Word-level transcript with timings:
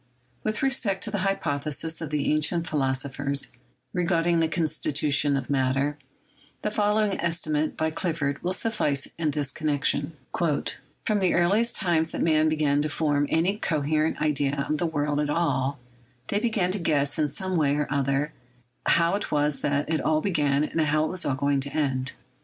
With 0.43 0.63
respect 0.63 1.03
to 1.03 1.11
the 1.11 1.19
hypotheses 1.19 2.01
of 2.01 2.09
the 2.09 2.33
ancient 2.33 2.65
philosophers 2.67 3.51
regarding 3.93 4.39
the 4.39 4.47
constitution 4.47 5.37
of 5.37 5.47
matter, 5.47 5.99
the 6.63 6.71
fol 6.71 6.95
lowing 6.95 7.19
estimate 7.19 7.77
by 7.77 7.91
Clifford 7.91 8.41
will 8.41 8.51
suffice 8.53 9.07
in 9.19 9.29
this 9.29 9.51
connection: 9.51 10.17
"From 10.33 11.19
the 11.19 11.35
earliest 11.35 11.75
times 11.75 12.09
that 12.09 12.23
men 12.23 12.49
began 12.49 12.81
to 12.81 12.89
form 12.89 13.27
any 13.29 13.57
coherent 13.57 14.19
idea 14.19 14.65
of 14.67 14.79
[the 14.79 14.87
world] 14.87 15.19
at 15.19 15.29
all, 15.29 15.77
they 16.29 16.39
began 16.39 16.71
to 16.71 16.79
guess 16.79 17.19
in 17.19 17.29
some 17.29 17.55
way 17.55 17.75
or 17.75 17.85
other 17.91 18.33
how 18.87 19.13
it 19.13 19.31
was 19.31 19.59
that 19.59 19.87
it 19.87 20.01
all 20.01 20.19
began, 20.19 20.63
and 20.63 20.81
how 20.81 21.05
it 21.05 21.09
was 21.11 21.25
all 21.27 21.35
going 21.35 21.59
to 21.59 21.73
end. 21.75 22.13